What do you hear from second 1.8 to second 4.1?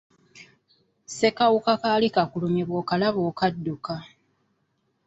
kaali kakulumye bw'okalaba okadduka.